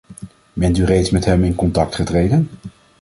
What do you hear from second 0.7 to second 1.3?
u reeds met